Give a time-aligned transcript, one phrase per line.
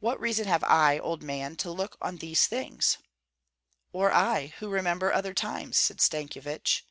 [0.00, 2.96] What reason have I, old man, to look on these things?"
[3.92, 6.86] "Or I, who remember other times?" said Stankyevich.